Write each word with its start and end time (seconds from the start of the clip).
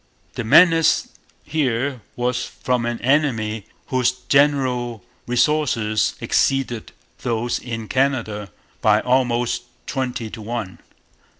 The 0.33 0.43
menace 0.43 1.09
here 1.43 2.01
was 2.15 2.43
from 2.47 2.87
an 2.87 2.99
enemy 3.01 3.67
whose 3.89 4.11
general 4.13 5.03
resources 5.27 6.15
exceeded 6.19 6.91
those 7.19 7.59
in 7.59 7.87
Canada 7.87 8.49
by 8.81 9.01
almost 9.01 9.65
twenty 9.85 10.31
to 10.31 10.41
one. 10.41 10.79